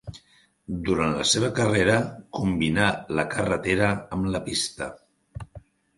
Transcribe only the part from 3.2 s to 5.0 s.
carretera amb la pista.